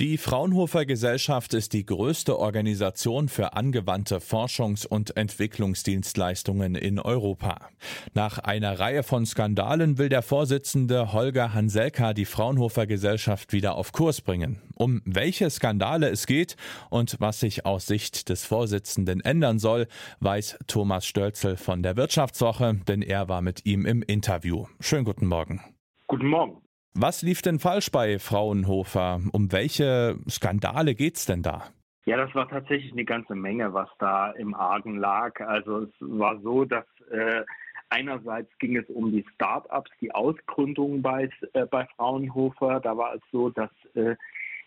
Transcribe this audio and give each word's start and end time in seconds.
Die 0.00 0.16
Fraunhofer 0.16 0.86
Gesellschaft 0.86 1.54
ist 1.54 1.72
die 1.72 1.84
größte 1.84 2.38
Organisation 2.38 3.28
für 3.28 3.54
angewandte 3.54 4.20
Forschungs- 4.20 4.86
und 4.86 5.16
Entwicklungsdienstleistungen 5.16 6.76
in 6.76 7.00
Europa. 7.00 7.68
Nach 8.14 8.38
einer 8.38 8.78
Reihe 8.78 9.02
von 9.02 9.26
Skandalen 9.26 9.98
will 9.98 10.08
der 10.08 10.22
Vorsitzende 10.22 11.12
Holger 11.12 11.52
Hanselka 11.52 12.14
die 12.14 12.26
Fraunhofer 12.26 12.86
Gesellschaft 12.86 13.52
wieder 13.52 13.74
auf 13.74 13.90
Kurs 13.90 14.20
bringen. 14.20 14.62
Um 14.76 15.02
welche 15.04 15.50
Skandale 15.50 16.10
es 16.10 16.28
geht 16.28 16.54
und 16.90 17.16
was 17.18 17.40
sich 17.40 17.66
aus 17.66 17.86
Sicht 17.86 18.28
des 18.28 18.44
Vorsitzenden 18.44 19.20
ändern 19.20 19.58
soll, 19.58 19.88
weiß 20.20 20.58
Thomas 20.68 21.06
Stölzel 21.06 21.56
von 21.56 21.82
der 21.82 21.96
Wirtschaftswoche, 21.96 22.78
denn 22.86 23.02
er 23.02 23.28
war 23.28 23.42
mit 23.42 23.66
ihm 23.66 23.84
im 23.84 24.02
Interview. 24.02 24.66
Schönen 24.78 25.04
guten 25.04 25.26
Morgen. 25.26 25.60
Guten 26.06 26.28
Morgen. 26.28 26.67
Was 26.94 27.22
lief 27.22 27.42
denn 27.42 27.58
falsch 27.58 27.90
bei 27.90 28.18
Fraunhofer? 28.18 29.20
Um 29.32 29.52
welche 29.52 30.16
Skandale 30.28 30.94
geht's 30.94 31.26
denn 31.26 31.42
da? 31.42 31.64
Ja, 32.06 32.16
das 32.16 32.34
war 32.34 32.48
tatsächlich 32.48 32.92
eine 32.92 33.04
ganze 33.04 33.34
Menge, 33.34 33.74
was 33.74 33.88
da 33.98 34.30
im 34.30 34.54
Argen 34.54 34.96
lag. 34.96 35.38
Also 35.40 35.82
es 35.82 35.90
war 36.00 36.40
so, 36.40 36.64
dass 36.64 36.86
äh, 37.10 37.44
einerseits 37.90 38.50
ging 38.58 38.76
es 38.76 38.88
um 38.88 39.12
die 39.12 39.26
Start-ups, 39.34 39.90
die 40.00 40.14
Ausgründung 40.14 41.02
bei, 41.02 41.28
äh, 41.52 41.66
bei 41.66 41.86
Fraunhofer. 41.96 42.80
Da 42.80 42.96
war 42.96 43.14
es 43.14 43.20
so, 43.30 43.50
dass 43.50 43.70
äh, 43.94 44.16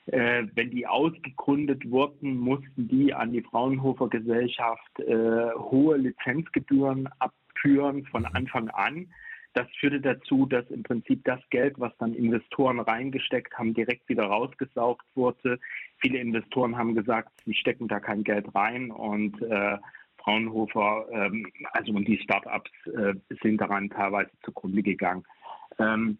äh 0.06 0.48
wenn 0.54 0.70
die 0.70 0.86
ausgegründet 0.86 1.90
wurden, 1.90 2.38
mussten 2.38 2.88
die 2.88 3.12
an 3.14 3.32
die 3.32 3.42
Fraunhofer 3.42 4.08
Gesellschaft 4.08 5.00
äh, 5.00 5.52
hohe 5.56 5.98
Lizenzgebühren 5.98 7.10
abführen 7.18 8.06
von 8.06 8.22
mhm. 8.22 8.30
Anfang 8.34 8.70
an. 8.70 9.08
Das 9.54 9.68
führte 9.80 10.00
dazu, 10.00 10.46
dass 10.46 10.70
im 10.70 10.84
Prinzip 10.84 11.26
das 11.26 11.42
Geld, 11.50 11.78
was 11.78 11.92
dann 11.98 12.14
Investoren 12.14 12.80
reingesteckt 12.80 13.58
haben, 13.58 13.74
direkt 13.74 14.08
wieder 14.08 14.24
rausgesaugt 14.24 15.06
wurde. 15.14 15.60
Viele 15.98 16.20
Investoren 16.20 16.78
haben 16.78 16.96
gesagt, 16.96 17.30
sie 17.46 17.54
stecken 17.54 17.88
da 17.88 18.00
kein 18.00 18.24
Geld 18.24 18.54
rein 18.56 18.92
und 18.92 19.42
äh, 19.42 19.78
Fraunhofer, 20.20 21.06
ähm, 21.12 21.52
also 21.74 21.92
und 21.94 22.08
die 22.08 22.20
Startups 22.20 22.72
äh, 22.86 23.14
sind 23.42 23.60
daran 23.60 23.90
teilweise 23.90 24.32
zugrunde 24.44 24.84
gegangen. 24.84 25.24
Ähm, 25.80 26.18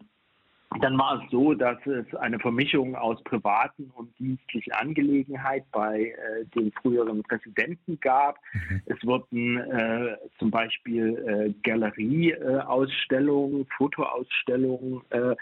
dann 0.80 0.98
war 0.98 1.22
es 1.22 1.30
so, 1.30 1.54
dass 1.54 1.78
es 1.86 2.12
eine 2.16 2.38
Vermischung 2.38 2.94
aus 2.94 3.22
privaten 3.24 3.90
und 3.94 4.10
dienstlichen 4.18 4.72
Angelegenheit 4.72 5.64
bei 5.72 6.10
äh, 6.10 6.44
den 6.54 6.70
früheren 6.72 7.22
Präsidenten 7.22 7.98
gab. 8.00 8.38
Mhm. 8.52 8.82
Es 8.86 9.02
wurden 9.04 9.58
äh, 9.58 10.16
zum 10.38 10.50
Beispiel 10.50 11.16
äh, 11.26 11.52
Galerieausstellungen, 11.62 13.66
Fotoausstellungen 13.76 15.02
äh, 15.10 15.34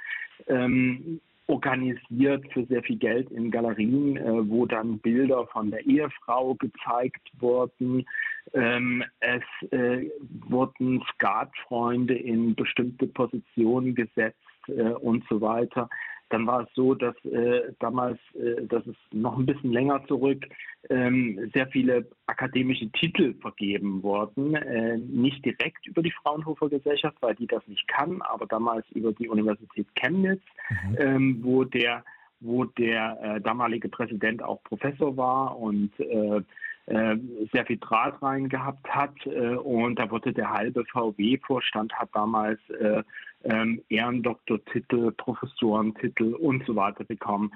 ähm, 0.49 1.21
organisiert 1.47 2.45
für 2.53 2.65
sehr 2.67 2.83
viel 2.83 2.97
Geld 2.97 3.31
in 3.31 3.51
Galerien, 3.51 4.17
äh, 4.17 4.49
wo 4.49 4.67
dann 4.67 4.99
Bilder 4.99 5.47
von 5.49 5.71
der 5.71 5.85
Ehefrau 5.85 6.55
gezeigt 6.55 7.31
wurden. 7.39 8.07
Ähm, 8.55 9.05
es 9.21 9.43
äh, 9.73 10.11
wurden 10.49 11.05
Skatfreunde 11.15 12.15
in 12.15 12.55
bestimmte 12.55 13.07
Positionen 13.09 13.95
gesetzt 13.95 14.39
äh, 14.69 14.93
und 14.93 15.25
so 15.29 15.41
weiter. 15.41 15.89
Dann 16.31 16.47
war 16.47 16.63
es 16.63 16.69
so, 16.75 16.95
dass 16.95 17.17
äh, 17.25 17.73
damals, 17.81 18.19
äh, 18.35 18.65
das 18.67 18.87
ist 18.87 18.99
noch 19.13 19.37
ein 19.37 19.47
bisschen 19.47 19.73
länger 19.73 20.05
zurück, 20.07 20.47
ähm, 20.89 21.51
sehr 21.53 21.67
viele 21.69 22.09
akademische 22.27 22.89
Titel 22.93 23.35
vergeben 23.41 24.03
wurden. 24.03 24.55
Äh, 24.55 24.99
nicht 24.99 25.45
direkt 25.45 25.87
über 25.87 26.03
die 26.03 26.13
Fraunhofer 26.23 26.69
Gesellschaft, 26.69 27.17
weil 27.21 27.35
die 27.35 27.49
das 27.49 27.67
nicht 27.67 27.87
kann, 27.89 28.23
aber 28.23 28.47
damals 28.47 28.87
über 28.93 29.13
die 29.13 29.29
Universität 29.29 29.89
Chemnitz, 29.97 30.43
mhm. 30.71 30.97
ähm, 30.99 31.41
wo 31.43 31.65
der 31.65 32.05
wo 32.43 32.65
der 32.65 33.19
äh, 33.23 33.41
damalige 33.43 33.91
Präsident 33.91 34.43
auch 34.43 34.63
Professor 34.63 35.15
war 35.17 35.59
und 35.59 35.91
äh, 36.01 36.41
sehr 37.53 37.67
viel 37.67 37.79
Draht 37.79 38.21
rein 38.23 38.49
gehabt 38.49 38.89
hat 38.89 39.15
äh, 39.27 39.55
und 39.55 39.99
da 39.99 40.11
wurde 40.11 40.33
der 40.33 40.51
halbe 40.51 40.85
VW-Vorstand 40.87 41.93
hat 41.95 42.11
damals 42.13 42.59
äh, 42.71 43.03
ähm, 43.45 43.83
Ehrendoktortitel, 43.89 45.13
Professorentitel 45.13 46.35
und 46.35 46.67
so 46.67 46.75
weiter 46.75 47.05
bekommen. 47.05 47.53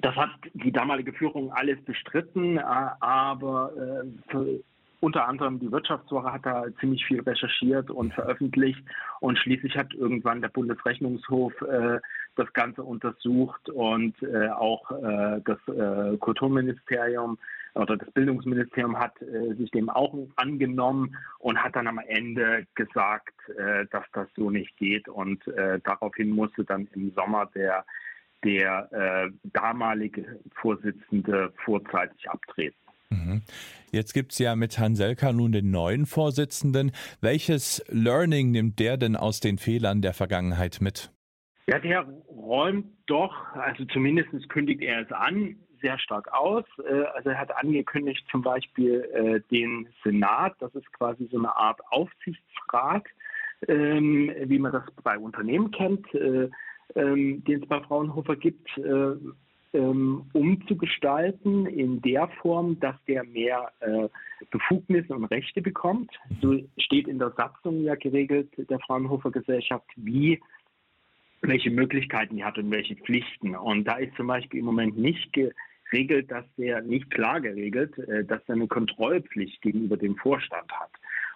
Das 0.00 0.14
hat 0.16 0.30
die 0.52 0.70
damalige 0.70 1.12
Führung 1.12 1.52
alles 1.52 1.82
bestritten, 1.84 2.58
äh, 2.58 2.62
aber 2.62 3.72
unter 5.00 5.26
anderem 5.26 5.58
die 5.58 5.72
Wirtschaftswoche 5.72 6.30
hat 6.30 6.44
da 6.44 6.64
ziemlich 6.78 7.04
viel 7.06 7.20
recherchiert 7.20 7.90
und 7.90 8.12
veröffentlicht 8.12 8.82
und 9.20 9.38
schließlich 9.38 9.76
hat 9.76 9.94
irgendwann 9.94 10.42
der 10.42 10.50
Bundesrechnungshof 10.50 11.54
äh, 11.62 11.98
das 12.36 12.52
Ganze 12.52 12.82
untersucht 12.82 13.68
und 13.70 14.14
äh, 14.22 14.48
auch 14.50 14.90
äh, 14.90 15.40
das 15.44 15.58
Kulturministerium 16.20 17.38
oder 17.74 17.96
das 17.96 18.10
Bildungsministerium 18.12 18.98
hat 18.98 19.20
äh, 19.22 19.54
sich 19.54 19.70
dem 19.70 19.88
auch 19.88 20.14
angenommen 20.36 21.16
und 21.38 21.62
hat 21.62 21.76
dann 21.76 21.86
am 21.86 21.98
Ende 21.98 22.66
gesagt, 22.74 23.34
äh, 23.56 23.86
dass 23.90 24.04
das 24.12 24.28
so 24.36 24.50
nicht 24.50 24.76
geht 24.76 25.08
und 25.08 25.42
daraufhin 25.84 26.30
musste 26.30 26.64
dann 26.64 26.88
im 26.94 27.12
Sommer 27.12 27.46
der 27.54 27.84
der 28.42 29.30
damalige 29.52 30.40
Vorsitzende 30.54 31.52
vorzeitig 31.64 32.28
abtreten. 32.30 32.76
Mhm. 33.10 33.42
Jetzt 33.90 34.14
gibt 34.14 34.32
es 34.32 34.38
ja 34.38 34.56
mit 34.56 34.78
Hanselka 34.78 35.32
nun 35.32 35.52
den 35.52 35.70
neuen 35.70 36.06
Vorsitzenden. 36.06 36.92
Welches 37.20 37.84
Learning 37.88 38.50
nimmt 38.50 38.78
der 38.78 38.96
denn 38.96 39.16
aus 39.16 39.40
den 39.40 39.58
Fehlern 39.58 40.00
der 40.00 40.14
Vergangenheit 40.14 40.78
mit? 40.80 41.10
Ja, 41.66 41.78
der 41.78 42.02
räumt 42.28 42.86
doch, 43.06 43.32
also 43.54 43.84
zumindest 43.86 44.48
kündigt 44.48 44.82
er 44.82 45.02
es 45.02 45.12
an, 45.12 45.56
sehr 45.80 45.98
stark 45.98 46.32
aus. 46.32 46.64
Äh, 46.78 47.04
also 47.14 47.30
er 47.30 47.38
hat 47.38 47.56
angekündigt 47.56 48.24
zum 48.30 48.42
Beispiel 48.42 49.00
äh, 49.12 49.40
den 49.50 49.88
Senat, 50.04 50.54
das 50.60 50.74
ist 50.74 50.90
quasi 50.92 51.28
so 51.30 51.38
eine 51.38 51.54
Art 51.56 51.80
Aufsichtsrat, 51.90 53.04
ähm, 53.68 54.32
wie 54.44 54.58
man 54.58 54.72
das 54.72 54.84
bei 55.02 55.18
Unternehmen 55.18 55.70
kennt, 55.70 56.12
äh, 56.14 56.48
ähm, 56.94 57.44
den 57.44 57.62
es 57.62 57.68
bei 57.68 57.80
Fraunhofer 57.80 58.36
gibt 58.36 58.68
ähm, 59.72 60.24
umzugestalten 60.32 61.66
in 61.66 62.02
der 62.02 62.26
Form, 62.42 62.80
dass 62.80 62.96
der 63.06 63.22
mehr 63.22 63.70
Befugnisse 64.50 65.14
und 65.14 65.26
Rechte 65.26 65.62
bekommt. 65.62 66.10
So 66.42 66.58
steht 66.76 67.06
in 67.06 67.20
der 67.20 67.30
Satzung 67.36 67.84
ja 67.84 67.94
geregelt 67.94 68.50
der 68.56 68.80
Fraunhofer 68.80 69.30
Gesellschaft, 69.30 69.86
wie 69.94 70.40
welche 71.42 71.70
Möglichkeiten 71.70 72.36
die 72.36 72.44
hat 72.44 72.58
und 72.58 72.70
welche 72.70 72.96
Pflichten. 72.96 73.54
Und 73.56 73.84
da 73.84 73.96
ist 73.96 74.14
zum 74.16 74.26
Beispiel 74.26 74.60
im 74.60 74.66
Moment 74.66 74.98
nicht 74.98 75.32
geregelt, 75.90 76.30
dass 76.30 76.44
der 76.56 76.82
nicht 76.82 77.10
klar 77.10 77.40
geregelt, 77.40 77.96
äh, 77.98 78.24
dass 78.24 78.40
er 78.46 78.54
eine 78.54 78.66
Kontrollpflicht 78.66 79.60
gegenüber 79.62 79.96
dem 79.96 80.16
Vorstand 80.16 80.70
hat. 80.72 80.90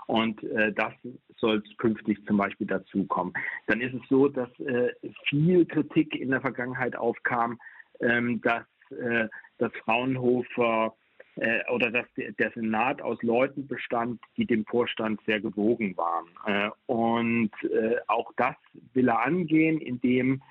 Und 0.07 0.43
äh, 0.45 0.73
das 0.73 0.93
soll 1.39 1.63
künftig 1.79 2.25
zum 2.27 2.37
Beispiel 2.37 2.67
dazukommen. 2.67 3.33
Dann 3.67 3.81
ist 3.81 3.95
es 3.95 4.03
so, 4.09 4.29
dass 4.29 4.49
äh, 4.61 4.93
viel 5.29 5.65
Kritik 5.65 6.15
in 6.15 6.31
der 6.31 6.41
Vergangenheit 6.41 6.95
aufkam, 6.97 7.59
ähm, 8.01 8.41
dass, 8.43 8.65
äh, 8.91 9.29
dass 9.59 9.73
Fraunhofer 9.85 10.95
äh, 11.37 11.61
oder 11.71 11.91
dass 11.91 12.07
der 12.17 12.51
Senat 12.53 13.01
aus 13.03 13.21
Leuten 13.23 13.67
bestand, 13.67 14.21
die 14.37 14.47
dem 14.47 14.65
Vorstand 14.67 15.21
sehr 15.27 15.41
gewogen 15.41 15.97
waren. 15.97 16.27
Äh, 16.47 16.71
und 16.87 17.51
äh, 17.65 17.97
auch 18.07 18.31
das 18.37 18.57
will 18.93 19.09
er 19.09 19.23
angehen, 19.23 19.81
indem 19.81 20.43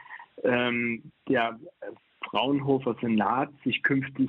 ähm, 0.44 1.12
der 1.30 1.60
Fraunhofer 2.34 2.96
Senat 3.00 3.52
sich 3.64 3.84
künftig 3.84 4.28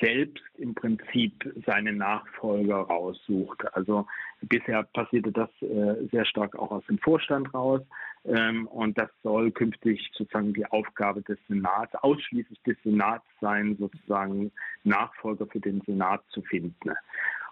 selbst 0.00 0.44
im 0.58 0.74
Prinzip 0.74 1.52
seine 1.66 1.92
Nachfolger 1.92 2.76
raussucht. 2.76 3.64
Also 3.74 4.06
bisher 4.42 4.84
passierte 4.84 5.32
das 5.32 5.48
äh, 5.60 6.06
sehr 6.12 6.24
stark 6.24 6.56
auch 6.56 6.70
aus 6.70 6.84
dem 6.86 6.98
Vorstand 6.98 7.52
raus 7.52 7.80
ähm, 8.24 8.68
und 8.68 8.96
das 8.96 9.10
soll 9.24 9.50
künftig 9.50 10.08
sozusagen 10.14 10.54
die 10.54 10.66
Aufgabe 10.66 11.22
des 11.22 11.38
Senats, 11.48 11.94
ausschließlich 11.96 12.60
des 12.62 12.76
Senats 12.84 13.24
sein, 13.40 13.76
sozusagen 13.78 14.52
Nachfolger 14.84 15.46
für 15.46 15.60
den 15.60 15.80
Senat 15.80 16.22
zu 16.30 16.42
finden. 16.42 16.90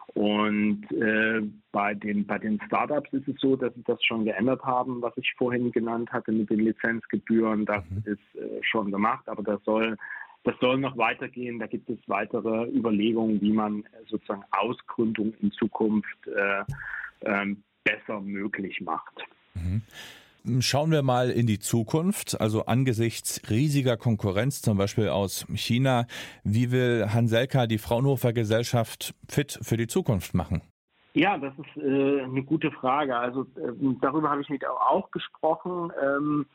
Und 0.09 0.91
äh, 0.93 1.43
bei 1.73 1.95
den 1.95 2.27
bei 2.27 2.39
den 2.39 2.61
Startups 2.67 3.13
ist 3.13 3.27
es 3.27 3.41
so, 3.41 3.57
dass 3.57 3.75
sie 3.75 3.83
das 3.85 4.03
schon 4.05 4.25
geändert 4.25 4.63
haben, 4.63 5.03
was 5.03 5.17
ich 5.17 5.33
vorhin 5.37 5.73
genannt 5.73 6.13
hatte 6.13 6.31
mit 6.31 6.51
den 6.51 6.61
Lizenzgebühren. 6.61 7.65
Das 7.65 7.85
mhm. 7.91 8.03
ist 8.05 8.41
äh, 8.41 8.63
schon 8.63 8.91
gemacht, 8.91 9.29
aber 9.29 9.43
das 9.43 9.63
soll 9.65 9.97
das 10.45 10.55
soll 10.61 10.79
noch 10.79 10.97
weitergehen. 10.97 11.59
Da 11.59 11.67
gibt 11.67 11.89
es 11.89 11.99
weitere 12.07 12.69
Überlegungen, 12.69 13.41
wie 13.41 13.53
man 13.53 13.85
sozusagen 14.07 14.45
Ausgründung 14.51 15.33
in 15.41 15.51
Zukunft 15.53 16.27
äh, 16.27 16.65
ähm, 17.23 17.63
besser 17.83 18.21
möglich 18.21 18.81
macht. 18.83 19.25
Mhm. 19.55 19.83
Schauen 20.61 20.91
wir 20.91 21.03
mal 21.03 21.31
in 21.31 21.47
die 21.47 21.59
Zukunft, 21.59 22.39
also 22.39 22.67
angesichts 22.67 23.41
riesiger 23.49 23.97
Konkurrenz, 23.97 24.61
zum 24.61 24.77
Beispiel 24.77 25.09
aus 25.09 25.47
China. 25.55 26.07
Wie 26.43 26.71
will 26.71 27.07
Hanselka 27.15 27.67
die 27.67 27.79
Fraunhofer 27.79 28.35
Gesellschaft 28.35 29.15
fit 29.27 29.59
für 29.63 29.79
die 29.79 29.87
Zukunft 29.87 30.35
machen? 30.35 30.61
Ja, 31.15 31.39
das 31.39 31.55
ist 31.59 31.83
äh, 31.83 32.23
eine 32.25 32.43
gute 32.43 32.71
Frage. 32.73 33.17
Also 33.17 33.43
äh, 33.57 33.73
darüber 34.03 34.29
habe 34.29 34.43
ich 34.43 34.51
mit 34.51 34.67
auch 34.67 35.11
gesprochen. 35.13 35.91
Ähm, 36.03 36.47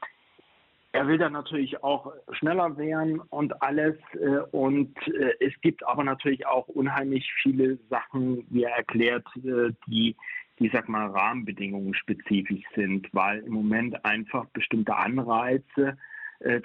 er 0.92 1.08
will 1.08 1.18
dann 1.18 1.34
natürlich 1.34 1.84
auch 1.84 2.12
schneller 2.32 2.78
werden 2.78 3.22
und 3.30 3.62
alles. 3.62 3.96
Äh, 4.14 4.42
und 4.52 4.96
äh, 5.08 5.34
es 5.40 5.54
gibt 5.62 5.88
aber 5.88 6.04
natürlich 6.04 6.46
auch 6.46 6.68
unheimlich 6.68 7.32
viele 7.42 7.80
Sachen, 7.90 8.46
wie 8.50 8.64
er 8.64 8.76
erklärt, 8.76 9.26
äh, 9.38 9.72
die, 9.88 10.16
die, 10.60 10.70
sag 10.74 10.90
mal, 10.90 11.08
Rahmenbedingungen 11.08 11.94
spezifisch 11.94 12.64
sind, 12.76 13.08
weil 13.14 13.40
im 13.40 13.54
Moment 13.54 14.04
einfach 14.06 14.46
bestimmte 14.48 14.96
Anreize, 14.96 15.98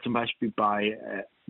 zum 0.05 0.12
Beispiel 0.12 0.52
bei, 0.55 0.96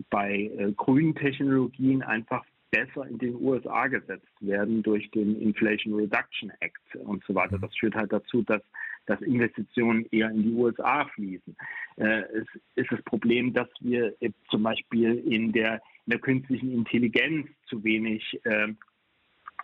bei 0.09 0.49
grünen 0.75 1.13
Technologien 1.13 2.01
einfach 2.01 2.43
besser 2.71 3.07
in 3.07 3.19
den 3.19 3.35
USA 3.35 3.85
gesetzt 3.85 4.27
werden 4.39 4.81
durch 4.81 5.11
den 5.11 5.39
Inflation 5.39 5.93
Reduction 5.93 6.51
Act 6.59 6.95
und 7.03 7.23
so 7.25 7.35
weiter. 7.35 7.59
Das 7.59 7.75
führt 7.77 7.93
halt 7.93 8.11
dazu, 8.11 8.41
dass 8.41 8.63
dass 9.05 9.21
Investitionen 9.21 10.05
eher 10.11 10.29
in 10.29 10.43
die 10.43 10.53
USA 10.53 11.05
fließen. 11.05 11.55
Äh, 11.97 12.21
es 12.33 12.47
ist 12.75 12.91
das 12.91 13.01
Problem, 13.03 13.53
dass 13.53 13.69
wir 13.79 14.15
zum 14.49 14.63
Beispiel 14.63 15.17
in 15.19 15.51
der, 15.51 15.75
in 16.05 16.11
der 16.11 16.19
künstlichen 16.19 16.71
Intelligenz 16.71 17.47
zu 17.67 17.83
wenig, 17.83 18.39
äh, 18.45 18.67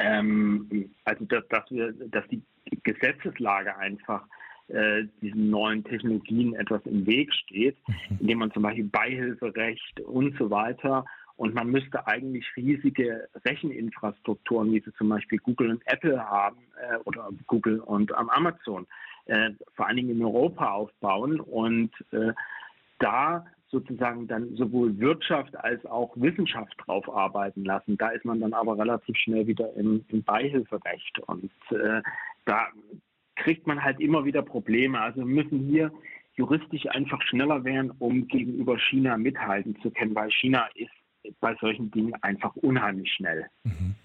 ähm, 0.01 0.91
also 1.05 1.25
dass, 1.25 1.47
dass 1.49 1.69
wir, 1.71 1.93
dass 2.09 2.27
die 2.27 2.41
Gesetzeslage 2.83 3.75
einfach 3.77 4.25
äh, 4.67 5.03
diesen 5.21 5.49
neuen 5.49 5.83
Technologien 5.83 6.55
etwas 6.55 6.81
im 6.85 7.05
Weg 7.05 7.33
steht, 7.33 7.77
mhm. 7.87 8.17
indem 8.21 8.39
man 8.39 8.51
zum 8.51 8.63
Beispiel 8.63 8.85
Beihilferecht 8.85 9.99
und 10.01 10.37
so 10.37 10.49
weiter 10.49 11.05
und 11.41 11.55
man 11.55 11.71
müsste 11.71 12.05
eigentlich 12.05 12.45
riesige 12.55 13.27
Recheninfrastrukturen, 13.45 14.71
wie 14.71 14.79
sie 14.79 14.93
zum 14.93 15.09
Beispiel 15.09 15.39
Google 15.39 15.71
und 15.71 15.81
Apple 15.87 16.23
haben 16.23 16.57
äh, 16.79 16.97
oder 17.05 17.29
Google 17.47 17.79
und 17.79 18.11
ähm, 18.11 18.29
Amazon, 18.29 18.85
äh, 19.25 19.49
vor 19.73 19.87
allen 19.87 19.97
Dingen 19.97 20.11
in 20.11 20.23
Europa 20.23 20.71
aufbauen 20.71 21.39
und 21.39 21.89
äh, 22.11 22.33
da 22.99 23.45
sozusagen 23.71 24.27
dann 24.27 24.55
sowohl 24.55 24.97
Wirtschaft 24.99 25.55
als 25.55 25.85
auch 25.85 26.11
Wissenschaft 26.15 26.75
drauf 26.85 27.09
arbeiten 27.09 27.63
lassen. 27.63 27.97
Da 27.97 28.09
ist 28.09 28.25
man 28.25 28.41
dann 28.41 28.53
aber 28.53 28.77
relativ 28.77 29.15
schnell 29.17 29.47
wieder 29.47 29.73
im, 29.75 30.03
im 30.09 30.23
Beihilferecht 30.23 31.19
und 31.27 31.51
äh, 31.71 32.01
da 32.45 32.67
kriegt 33.35 33.65
man 33.65 33.83
halt 33.83 33.99
immer 33.99 34.25
wieder 34.25 34.41
Probleme. 34.41 34.99
Also 34.99 35.21
wir 35.21 35.43
müssen 35.43 35.59
hier 35.59 35.91
juristisch 36.35 36.85
einfach 36.87 37.21
schneller 37.23 37.63
werden, 37.63 37.91
um 37.99 38.27
gegenüber 38.27 38.77
China 38.77 39.17
mithalten 39.17 39.79
zu 39.81 39.89
können, 39.91 40.15
weil 40.15 40.31
China 40.31 40.67
ist 40.75 40.91
bei 41.39 41.55
solchen 41.61 41.91
Dingen 41.91 42.13
einfach 42.21 42.55
unheimlich 42.57 43.11
schnell. 43.13 43.47
Mhm. 43.63 43.95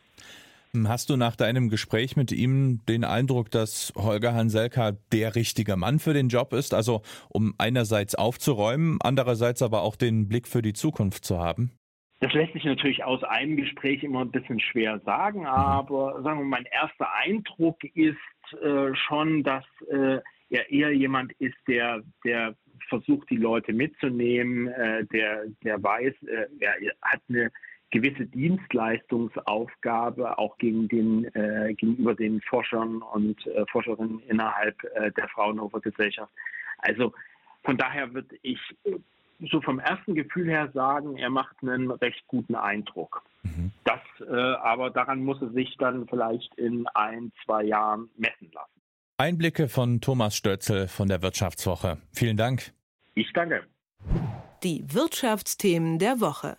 Hast 0.85 1.11
du 1.11 1.17
nach 1.17 1.37
deinem 1.37 1.69
Gespräch 1.69 2.17
mit 2.17 2.33
ihm 2.33 2.81
den 2.87 3.05
Eindruck, 3.05 3.51
dass 3.51 3.93
Holger 3.97 4.35
Hanselka 4.35 4.93
der 5.13 5.35
richtige 5.35 5.77
Mann 5.77 5.99
für 5.99 6.13
den 6.13 6.29
Job 6.29 6.53
ist? 6.53 6.75
Also 6.75 7.03
um 7.29 7.55
einerseits 7.59 8.15
aufzuräumen, 8.15 8.99
andererseits 9.03 9.63
aber 9.63 9.83
auch 9.83 9.97
den 9.97 10.29
Blick 10.29 10.47
für 10.47 10.63
die 10.63 10.75
Zukunft 10.75 11.25
zu 11.25 11.39
haben? 11.39 11.73
Das 12.21 12.33
lässt 12.33 12.53
sich 12.55 12.65
natürlich 12.65 13.05
aus 13.05 13.23
einem 13.25 13.57
Gespräch 13.57 14.03
immer 14.03 14.21
ein 14.21 14.31
bisschen 14.31 14.61
schwer 14.61 15.01
sagen, 15.05 15.41
mhm. 15.41 15.47
aber 15.47 16.23
sagen 16.23 16.41
wir, 16.41 16.47
mein 16.47 16.67
erster 16.67 17.13
Eindruck 17.15 17.83
ist 17.95 18.17
äh, 18.63 18.95
schon, 18.95 19.43
dass 19.43 19.65
äh, 19.91 20.19
er 20.51 20.71
eher 20.71 20.93
jemand 20.93 21.33
ist, 21.35 21.57
der, 21.67 22.03
der 22.25 22.55
versucht, 22.89 23.29
die 23.31 23.37
Leute 23.37 23.73
mitzunehmen, 23.73 24.69
äh, 24.69 25.05
der, 25.07 25.45
der 25.63 25.83
weiß, 25.83 26.15
äh, 26.23 26.47
er 26.61 26.75
hat 27.03 27.21
eine 27.29 27.51
gewisse 27.91 28.27
Dienstleistungsaufgabe 28.27 30.39
auch 30.39 30.57
gegen 30.59 30.89
den, 30.89 31.25
äh, 31.35 31.75
gegenüber 31.75 32.15
den 32.15 32.41
Forschern 32.43 33.03
und 33.03 33.47
äh, 33.47 33.65
Forscherinnen 33.71 34.21
innerhalb 34.29 34.83
äh, 34.95 35.11
der 35.13 35.29
Fraunhofer 35.29 35.81
Gesellschaft. 35.81 36.33
Also 36.79 37.13
von 37.65 37.77
daher 37.77 38.13
würde 38.13 38.37
ich 38.43 38.59
so 39.51 39.61
vom 39.61 39.79
ersten 39.79 40.15
Gefühl 40.15 40.49
her 40.49 40.71
sagen, 40.73 41.19
er 41.19 41.31
macht 41.31 41.57
einen 41.63 41.91
recht 41.91 42.27
guten 42.27 42.55
Eindruck. 42.55 43.23
Mhm. 43.43 43.71
Das, 43.85 44.01
äh, 44.27 44.35
aber 44.35 44.91
daran 44.91 45.23
muss 45.23 45.41
er 45.43 45.51
sich 45.51 45.77
dann 45.79 46.09
vielleicht 46.09 46.55
in 46.57 46.87
ein, 46.95 47.33
zwei 47.45 47.65
Jahren 47.65 48.09
messen 48.17 48.51
lassen. 48.53 48.81
Einblicke 49.19 49.69
von 49.69 50.01
Thomas 50.01 50.37
Stötzel 50.37 50.89
von 50.89 51.09
der 51.09 51.23
Wirtschaftswoche. 51.23 51.99
Vielen 52.13 52.37
Dank. 52.37 52.73
Ich 53.15 53.33
danke. 53.33 53.65
Die 54.63 54.85
Wirtschaftsthemen 54.93 55.99
der 55.99 56.21
Woche. 56.21 56.59